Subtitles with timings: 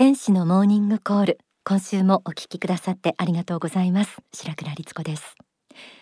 [0.00, 1.38] 天使のモーニングコール。
[1.62, 4.16] 今週もお聞きくださってありがとうございます。
[4.32, 5.34] 白倉律子です。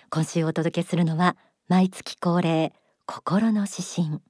[0.08, 1.36] 今週お届けするのは
[1.66, 2.72] 毎月恒例
[3.06, 4.20] 心の指針。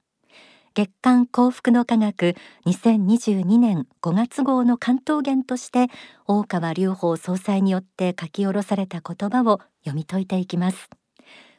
[0.73, 2.33] 月刊幸福の科学
[2.65, 5.89] 2022年5月号の関東言として
[6.25, 10.89] 大川隆法総裁によって書き下ろされた言葉を読み解いていきます。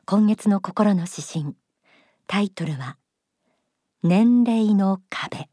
[0.04, 1.54] 今月の心の指針。
[2.26, 2.96] タイトルは
[4.02, 5.48] 年齢の壁。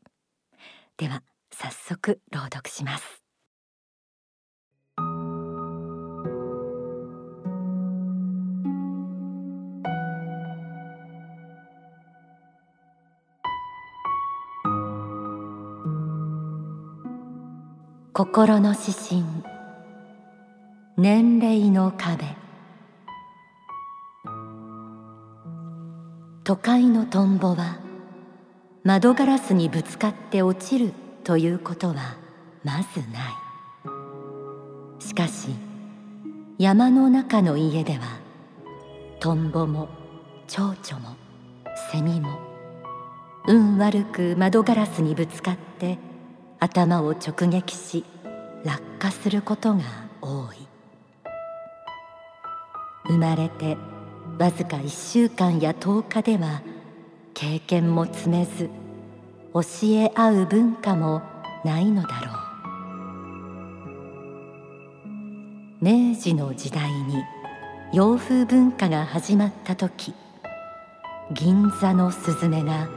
[0.98, 1.21] では
[1.60, 3.23] 早速朗読します。
[18.14, 19.23] 心の指針。
[20.95, 22.26] 年齢の壁。
[26.44, 27.80] 都会のトンボは
[28.84, 30.94] 窓ガラスにぶつかって落ちる
[31.27, 32.16] ということは
[32.63, 33.31] まずな
[35.02, 35.04] い。
[35.04, 35.50] しかし
[36.58, 38.00] 山の中の家では
[39.20, 39.89] トンボも
[40.48, 41.17] 蝶々も
[41.92, 42.39] セミも
[43.45, 46.00] 運悪く窓ガラスにぶつかって
[46.61, 48.05] 頭を直撃し
[48.64, 49.81] 落下することが
[50.22, 50.55] 多い。
[53.08, 53.75] 生まれて
[54.39, 56.61] わずか1週間や10日では
[57.33, 58.70] 経験も積めず
[59.58, 61.23] 教え合う文化も
[61.66, 62.38] ないのだろう
[65.81, 67.23] 明治の時代に
[67.91, 70.14] 洋風文化が始まった時
[71.31, 72.88] 銀座のスズメが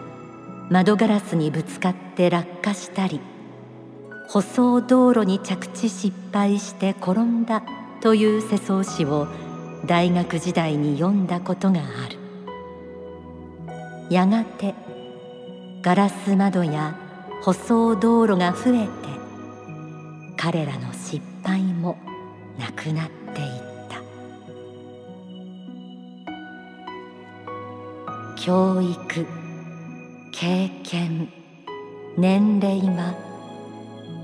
[0.69, 3.21] 窓ガラスにぶつかって落下したり
[4.29, 7.63] 舗装道路に着地失敗して転んだ
[8.03, 9.29] という世相詩を
[9.87, 12.21] 大学時代に読んだことがある。
[14.11, 14.75] やがて
[15.83, 16.95] ガラス窓や
[17.43, 18.91] 舗装道路が増えて
[20.37, 21.97] 彼らの失敗も
[22.59, 23.49] なくなっていっ
[23.89, 24.03] た。
[28.37, 29.27] 教育
[30.33, 31.29] 経験
[32.19, 33.15] 年齢は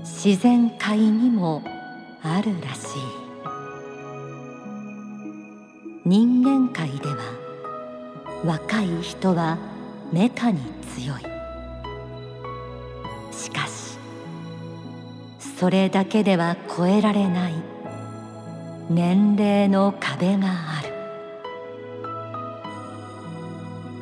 [0.03, 1.63] 自然界にも
[2.21, 3.01] あるらしい。
[6.05, 7.17] 人間界では
[8.45, 9.57] 若い人は
[10.13, 10.59] メカに
[10.95, 11.36] 強い。
[15.59, 17.53] それだけでは越えられない。
[18.91, 20.93] 年齢の壁がある。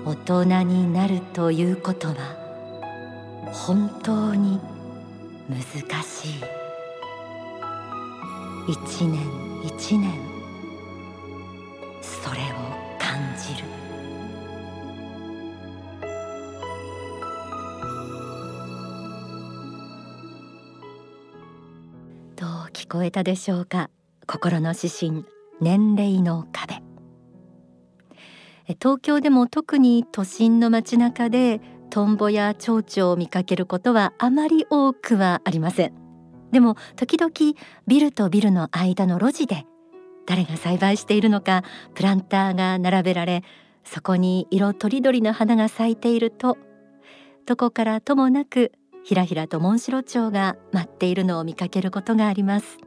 [0.05, 2.16] 大人になるということは
[3.53, 4.59] 本当に
[5.49, 5.61] 難
[6.03, 6.43] しい。
[8.67, 9.22] 一年
[9.63, 10.34] 一年。
[22.95, 23.89] 聞こえたでしょうか？
[24.25, 25.25] 心の指針
[25.59, 26.75] 年齢の壁。
[28.81, 35.94] 東京でも特に都心の街中でトンボや蝶々を見かけることはあまり多くはありません。
[36.53, 37.34] でも時々
[37.85, 39.66] ビルとビルの間の路地で
[40.25, 43.44] 誰が栽培しているのかプランターが並べられ
[43.84, 46.57] そこに色とりどりの花が咲いていると
[47.45, 48.72] どこからともなく
[49.03, 52.78] ひらひらとモンシロチョウが舞っているのを見かけることがあります。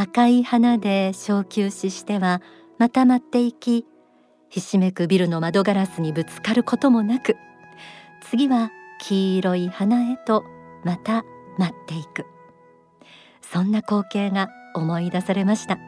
[0.00, 2.40] 赤い花で小休止しては
[2.78, 3.84] また舞っていき
[4.48, 7.34] ひしめくビルの窓ガラスにぶつかることもなく
[8.30, 8.70] 次は
[9.00, 10.44] 黄色い花へと
[10.84, 11.24] また
[11.58, 12.26] 舞っていく。
[13.42, 15.80] そんな光景が思い出されました。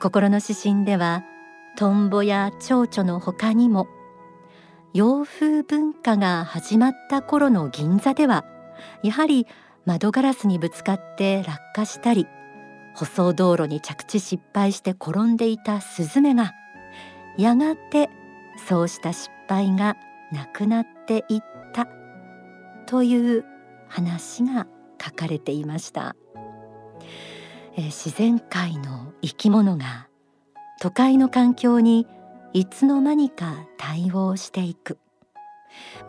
[0.00, 1.24] 心の指針では
[1.76, 3.88] トンボや蝶々の他にも
[4.94, 8.44] 洋風文化が始まった頃の銀座では
[9.02, 9.48] やはり
[9.84, 12.26] 窓ガラスにぶつかって落下したり
[12.96, 16.54] 舗装道路に着地失敗して転んでいたスズメが
[17.36, 18.08] やがて
[18.66, 19.98] そうした失敗が
[20.32, 21.40] なくなっていっ
[21.74, 21.86] た
[22.86, 23.44] という
[23.88, 24.66] 話が
[25.02, 26.16] 書かれていました、
[27.76, 30.08] え自然界の生き物が
[30.80, 32.06] 都会の環境に
[32.54, 34.98] いつの間にか対応していく。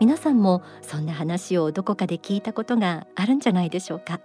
[0.00, 4.20] 皆さんもそんな話をどこかで聞いたことがあるんじゃないでしょうか。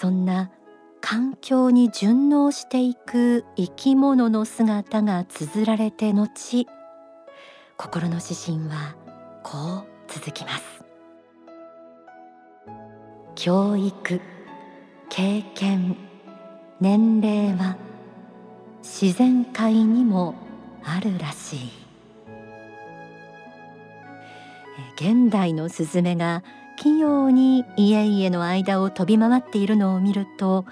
[0.00, 0.52] そんな
[1.00, 6.68] 環境に順応していく生き物の姿が綴られて後
[7.76, 8.94] 心の指針は
[9.42, 10.84] こう続きます。
[13.34, 14.20] 教育
[15.08, 15.96] 経験
[16.80, 17.76] 年齢は
[18.82, 20.36] 自然界にも
[20.84, 21.87] あるらしい。
[24.96, 26.42] 現代のスズメが
[26.76, 30.64] 器用に家々の間を飛び回っているのを見ると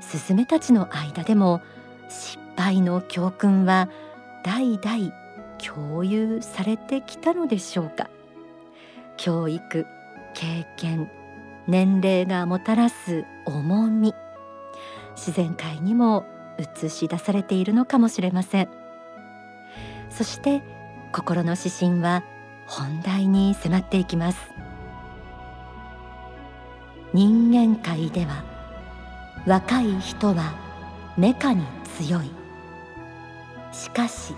[0.00, 1.60] スズメたちの間でも
[2.08, 3.88] 失敗の教訓は
[4.44, 5.12] 代々
[5.58, 8.08] 共有されてきたのでしょうか。
[9.16, 9.86] 教育
[10.34, 11.10] 経験
[11.66, 14.14] 年齢がもたらす重み。
[15.16, 16.24] 自然界にも
[16.58, 18.68] 映し出されているのかもしれません。
[20.10, 20.62] そして
[21.12, 22.22] 心の指針は
[22.68, 24.38] 本題に迫っていきます。
[27.14, 28.44] 人間界では
[29.46, 30.54] 若い人は
[31.16, 31.64] メカに
[31.96, 32.30] 強い。
[33.72, 34.34] しかし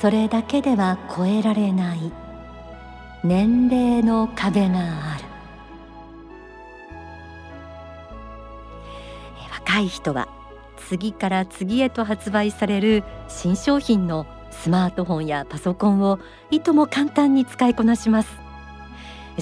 [0.00, 2.12] それだけでは超えられない
[3.24, 5.24] 年齢の壁がある。
[9.50, 10.28] 若い人は
[10.88, 14.26] 次から次へと発売される新商品の
[14.62, 16.20] スマートフォンやパソコンを
[16.52, 18.30] いとも簡単に使いこなします。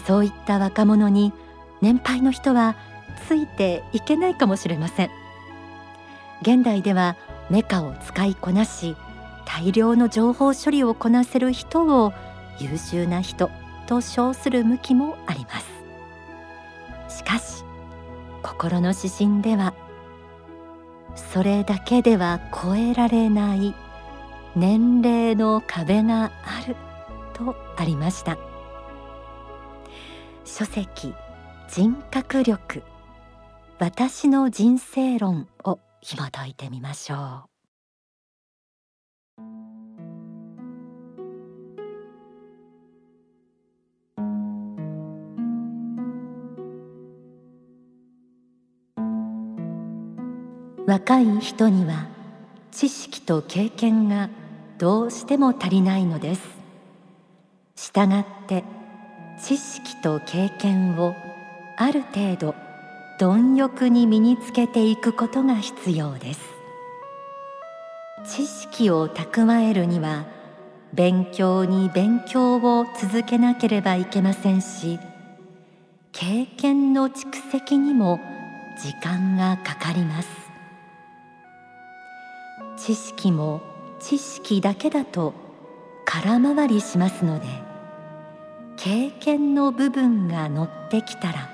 [0.07, 1.35] そういった若者に
[1.83, 2.75] 年配の人は
[3.29, 5.11] ついていけないかもしれません。
[6.41, 7.17] 現代では
[7.51, 8.97] メカを使いこなし
[9.45, 12.15] 大量の情報処理をこなせる人を
[12.59, 13.51] 優秀な人
[13.87, 15.61] と称する向きもありま
[17.09, 17.19] す。
[17.19, 17.63] しかし
[18.43, 19.75] 心の指針では
[21.15, 23.75] それだけでは超えられない
[24.57, 26.77] 年齢の壁がある
[27.33, 28.37] とありました。
[30.45, 31.15] 書籍
[31.69, 32.83] 人格力
[33.79, 37.51] 私の人生論を紐解いてみましょう。
[50.87, 52.09] 若い人には
[52.73, 54.29] 知識と経験が
[54.81, 56.41] どうしても足りないのです。
[57.77, 58.65] したがって
[59.39, 61.15] 知識と経験を
[61.77, 62.55] ある程度
[63.19, 66.41] 貪欲に身につけていくことが必要です。
[68.25, 70.25] 知識を蓄えるには
[70.95, 74.99] 勉強に勉強を続けなければいけませんし
[76.13, 78.19] 経験の蓄積にも
[78.83, 80.29] 時間がかかります。
[82.79, 83.70] 知識も
[84.01, 85.35] 知識だけだと
[86.05, 87.47] 空回りしますので
[88.77, 91.51] 経験の部分が乗ってきたら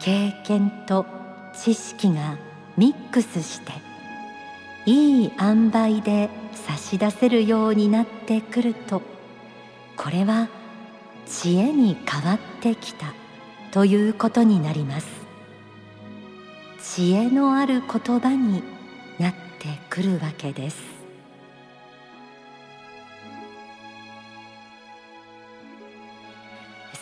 [0.00, 1.06] 経験と
[1.54, 2.36] 知識が
[2.76, 3.72] ミックスして
[4.86, 9.00] いい塩梅で差し出せるようになってくると
[9.96, 10.48] これは
[11.26, 13.14] 知恵に変わってきた
[13.70, 15.06] ということになります。
[16.80, 18.62] 知恵のある言葉に
[19.18, 20.93] なってくるわけです。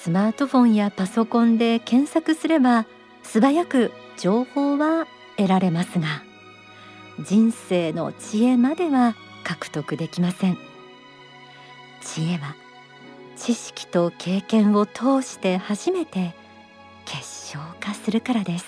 [0.02, 2.86] スマートフォンやパソコンで検索すれば
[3.22, 5.06] 素早く情報は
[5.36, 6.24] 得られますが
[7.20, 9.14] 人生の知恵までは
[9.44, 10.58] 獲得できません。
[12.00, 12.56] 知恵は
[13.36, 16.34] 知識と経験を通して初めて
[17.04, 18.66] 結晶化するからです。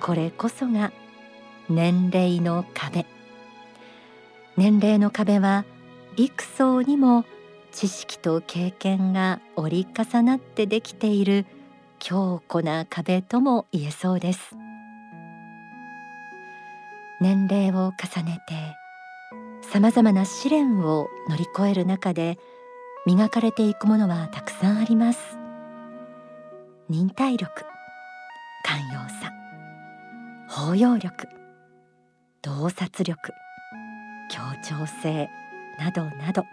[0.00, 0.92] これこそが
[1.68, 3.04] 年齢の壁。
[4.56, 5.66] 年齢の壁は
[6.16, 7.26] 幾層にも
[7.74, 11.44] 知識と経験が折り重なってできている
[11.98, 14.54] 強固な壁とも言えそうです。
[17.20, 18.54] 年齢を重ねて
[19.68, 22.38] さまざまな試練を乗り越える中で
[23.06, 25.36] 磨かれていくものはたくさんあります。
[26.88, 27.64] 忍耐力
[28.62, 29.32] 寛容さ
[30.48, 31.26] 包容力
[32.40, 33.32] 洞察力
[34.30, 35.28] 協調性
[35.80, 36.44] などなど。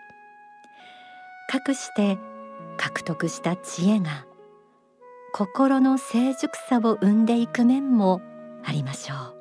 [1.51, 2.17] かくして
[2.77, 4.25] 獲得した知恵が
[5.33, 8.21] 心の成熟さを生んでいく面も
[8.63, 9.35] ありましょう。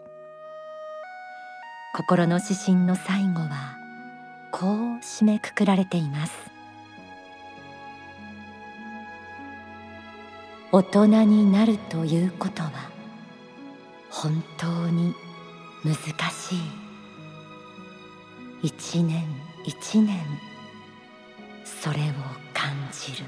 [1.94, 3.76] 心の指針の最後は
[4.50, 6.32] こう締めくくられています。
[10.72, 12.72] 大人になるということは
[14.10, 15.14] 本当に
[15.84, 15.94] 難
[16.32, 16.58] しい。
[18.64, 19.24] 一年
[19.64, 20.18] 一年
[21.90, 22.12] それを
[22.54, 23.26] 感じる。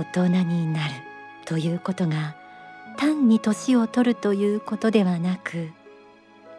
[0.00, 0.94] 大人になる
[1.44, 2.34] ということが
[2.96, 5.70] 単に年を取るということではなく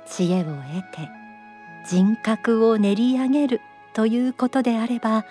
[0.06, 0.56] 知恵を得
[0.94, 1.10] て
[1.86, 3.62] 人格を練り上げる
[3.94, 5.26] ということであれば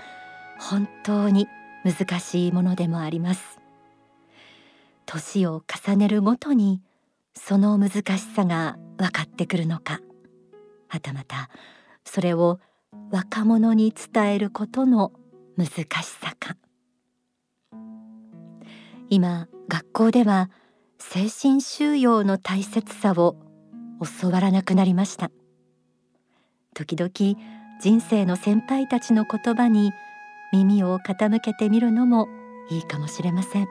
[0.59, 1.49] 本当に
[1.85, 3.59] 難しいものでもあります。
[5.07, 6.83] 年を重ねるごとに
[7.35, 10.01] その難しさが分かってくるのか
[10.89, 11.49] はたまた
[12.09, 12.59] それを
[13.11, 15.13] 若者に伝えることの
[15.57, 15.69] 難
[16.03, 16.57] しさか。
[19.11, 20.51] 今学校では
[20.99, 23.37] 精神収容の大切さを
[24.21, 25.31] 教わらなくなりました。
[26.75, 27.39] 時々
[27.81, 29.93] 人生の先輩たちの言葉に
[30.53, 32.27] 耳を傾けてみるのも
[32.71, 33.69] いいかもしれません。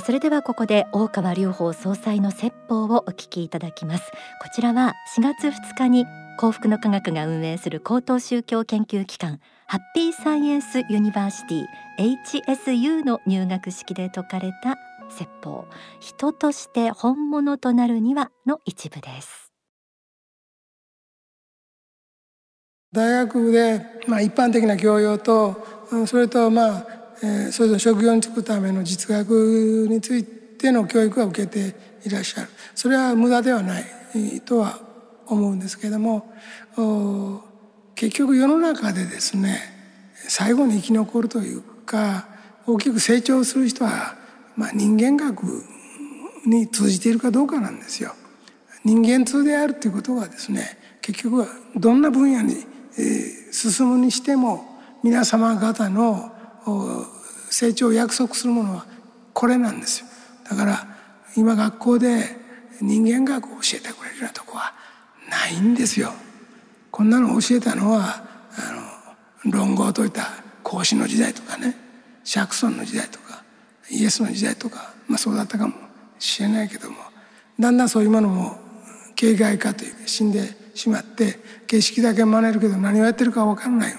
[0.00, 4.10] それではここで大川隆法総裁の説法をお聞きいただきます。
[4.42, 6.04] こちらは4月2日に
[6.36, 14.76] 幸福の科学が運営する高等宗教研究機関ハッピーサイエンスユニバーシティ HSU の入学式で説かれた
[15.10, 15.66] 説法。
[16.00, 19.52] 人として本物となるにはの一部です。
[22.92, 25.66] 大学で、まあ、一般的な教養と
[26.06, 26.86] それとまあ、
[27.48, 33.84] え、それぞれ職業に就くための実学についての教育は受けていらっしゃるそれは無駄ではない
[34.44, 34.78] とは
[35.26, 36.30] 思うんですけれども
[37.94, 39.58] 結局世の中でですね
[40.28, 42.26] 最後に生き残るというか
[42.66, 44.16] 大きく成長する人は、
[44.56, 45.42] まあ、人間学
[46.46, 48.14] に通じているかどうかなんですよ。
[48.84, 52.54] 人間通であるということはですね結局はどんな分野に、
[52.98, 54.62] えー、進むにしても
[55.02, 56.32] 皆様方の
[57.54, 58.86] 成長を約束するものは
[59.32, 60.06] これなんですよ。
[60.50, 60.86] だから
[61.36, 62.36] 今学校で
[62.80, 64.74] 人間学を教えてくれるようなとこは
[65.30, 66.12] ないんですよ。
[66.90, 68.24] こんなの教えたのは
[69.44, 70.28] あの論語を説いた
[70.62, 71.76] 孔子の時代とかね
[72.24, 73.42] 釈尊の時代とか
[73.90, 75.74] イエスの時代とか、まあ、そうだったかも
[76.18, 76.96] しれないけども
[77.58, 78.58] だんだんそういうものも
[79.14, 83.98] 形骸化という死んでしまって景色だけ真似るけど何をやってるか分からないよ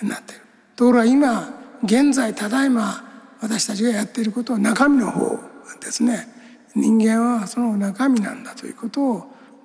[0.00, 0.40] うになってる。
[0.76, 1.55] ところが今
[1.86, 3.02] 現在ただいま
[3.40, 5.38] 私たちがやっていることは中身の方
[5.80, 6.28] ですね
[6.74, 9.20] 人間はその中身なんだということを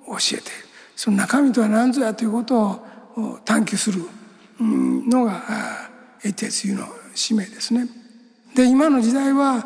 [0.06, 0.42] 教えている
[0.96, 2.60] その中身とは何ぞやということ
[3.16, 4.02] を探求する
[4.60, 5.42] のが
[6.22, 7.88] HSU の使命ですね。
[8.54, 9.64] で今の時代は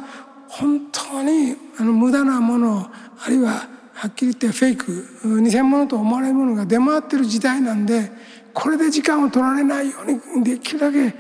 [0.49, 2.91] 本当にあの無駄なもの
[3.25, 8.11] あるいははっきり言ってフェイク偽物と思われるものが出回ってる時代なんで
[8.55, 11.15] これで時間を取られないようにできるだけ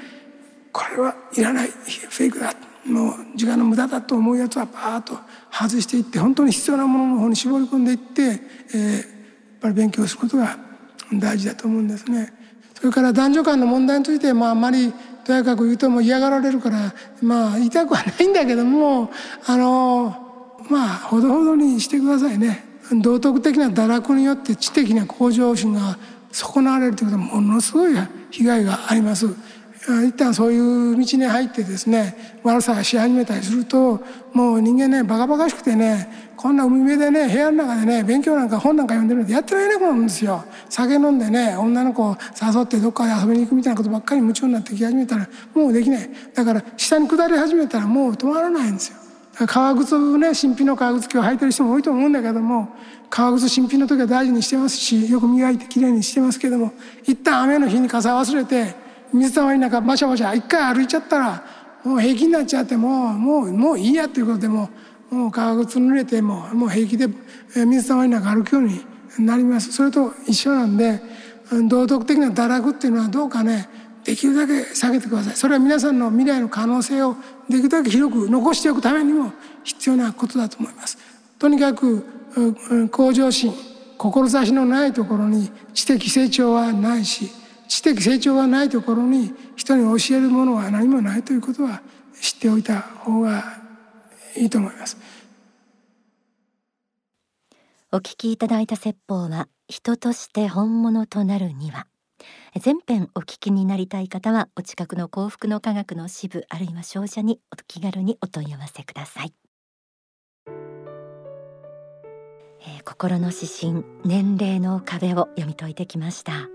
[0.76, 2.52] これはいらないフェイクだ
[2.84, 5.18] もう時間の無駄だと思うやつはパーッと
[5.50, 9.16] 外していって本当に必要なものの方に絞り込んでいって、えー、
[9.60, 10.58] ぱり勉強することが
[11.14, 12.32] 大事だと思うんですね。
[12.74, 14.92] それから男女間の問題について、まあ、あまり
[15.24, 16.92] とやかく言うとも嫌がられるから
[17.22, 19.10] まあ言いたくはないんだけども
[19.46, 20.14] あの
[20.68, 22.64] まあほどほどにしてくださいね。
[23.02, 25.98] 道徳的な堕落によって知的な向上心が
[26.30, 27.94] 損なわれるということはものすごい
[28.30, 29.26] 被害があります。
[30.06, 34.00] 一旦そういう道に入ってですね悪さし始めたりすると
[34.32, 40.44] もう人間ねバカバカしくてねこんな海辺でね部屋の中でね勉強なんか本なんか読んでるのでやってられなくなるんですよ。
[40.68, 46.10] 酒飲んでね女の子を誘ってどっかで遊びに行くみたいなことばっかり夢中になってき始めたらもうできない。
[46.34, 48.98] だから下に下り始めたらもう止まらないんですよ。
[49.46, 52.70] 革靴ね新品の革靴今日履いてる人も多いと思うんだけども
[53.10, 56.72] 革靴新品の時は大事にしてますしよく磨いてきれいにしてますけども
[57.04, 61.44] 一旦雨の日に傘忘れて水たまりなんかバシャバシャ一回歩いちゃったら
[61.84, 64.68] もう平気になっちゃってもうもうもういいやということでも
[65.10, 67.08] もう革靴濡れてももう平気で
[67.54, 68.80] 水たまりなんか歩くように
[69.18, 69.72] なります。
[69.72, 71.00] それと一緒なんで
[71.68, 73.68] 道徳的な堕落っていうのはどうかね
[74.04, 75.36] できるだけ下げてください。
[75.36, 77.16] それは皆さんの未来の可能性を
[77.48, 79.32] できるだけ広く残しておくためにも
[79.62, 80.98] 必要なことだと思います。
[81.38, 82.04] とにかく
[82.90, 83.54] 向上心
[83.98, 87.30] 志のないところに知的成長はないし
[87.68, 91.82] 知的成長がないところに人に教えるものは何もないということは
[92.20, 93.44] 知っておいた方が
[94.36, 94.96] いいと思います。
[97.92, 101.86] お聞きいただいた説法は人として本物となるには
[102.60, 109.32] 全編お聞きになりたい方はお近くの幸福の科学の支部あるいは商社にお気軽にお問い合わせください、
[112.60, 116.48] えー、心の指針年齢の壁を読み解いてきました。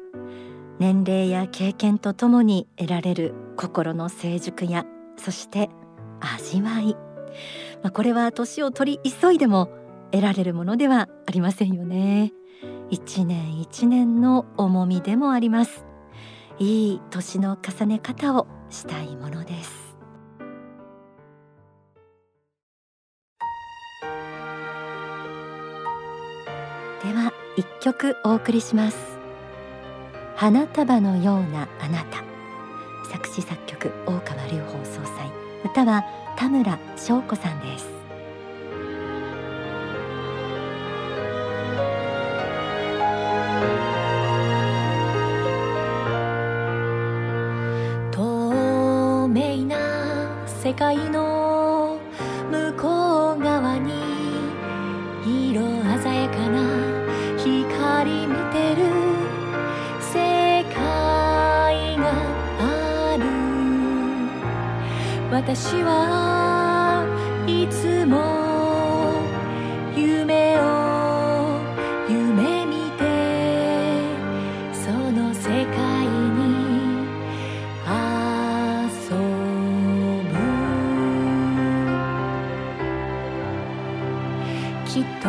[0.81, 4.83] 年齢や経験とともに得られる心の成熟や
[5.15, 5.69] そして
[6.19, 6.95] 味わい、
[7.83, 9.69] まあ、これは年を取り急いでも
[10.11, 12.33] 得られるものではありませんよね。
[12.89, 15.85] 一年一年の重みでもあります。
[16.57, 19.95] いい年の重ね方をしたいものです。
[27.03, 29.20] では一曲お送りします。
[30.41, 32.23] 花束のようなあなた。
[33.11, 35.31] 作詞作曲大川隆法総裁。
[35.63, 36.03] 歌は
[36.35, 37.85] 田村翔子さんです。
[48.09, 49.77] 透明な
[50.47, 51.40] 世界の
[65.43, 67.03] 私は
[67.47, 68.21] いつも
[69.95, 71.59] 夢を
[72.07, 73.01] 夢見て
[74.71, 77.09] その世界に
[77.89, 80.37] 遊ぶ。
[84.85, 85.27] きっと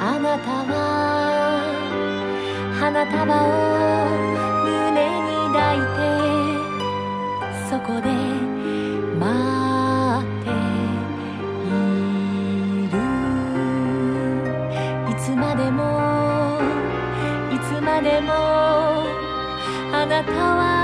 [0.00, 0.74] あなたは
[2.80, 4.19] 花束を
[20.24, 20.79] たは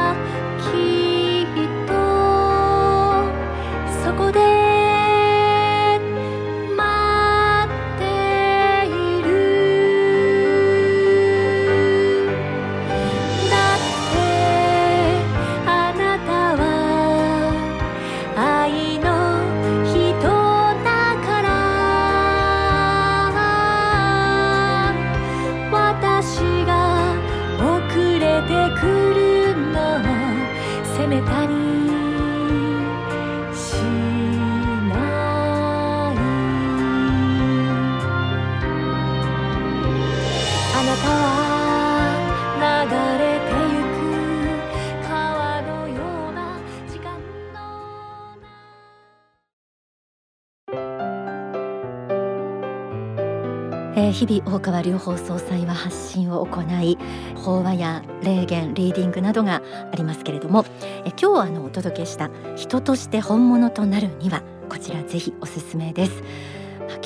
[53.98, 56.98] えー日々大川隆法総裁は発信を行い
[57.34, 60.66] 法話や霊言リーディングなどがありますけれども、
[61.06, 66.22] え今日あのお届けした人として本物となるにはこちらぜひおすすめです。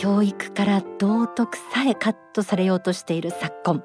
[0.00, 3.84] 教育から道徳さえカットされようとしている昨今、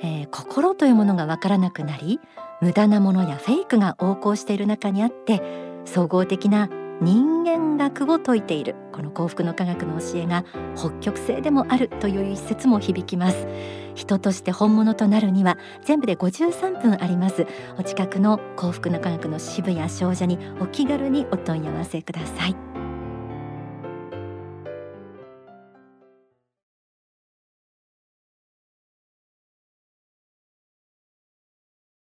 [0.00, 2.20] えー心というものがわからなくなり
[2.62, 5.42] 無駄なものやフェイクが横行している中にあって
[5.84, 6.70] 総合的な
[7.02, 8.76] 人間学を説いている。
[8.92, 13.46] この幸福の科学の教えが北極星でもあるという一節も響きます。
[13.94, 17.46] 人として本物となるには全部で53分あります。
[17.78, 22.71] お近くの幸福の科学の支部や商社にお気軽にお問い合わせください。